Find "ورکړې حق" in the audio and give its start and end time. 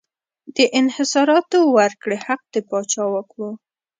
1.77-2.41